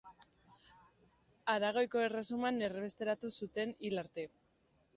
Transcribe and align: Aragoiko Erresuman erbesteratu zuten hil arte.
Aragoiko 1.53 2.03
Erresuman 2.05 2.59
erbesteratu 2.71 3.33
zuten 3.41 3.77
hil 3.87 4.05
arte. 4.07 4.29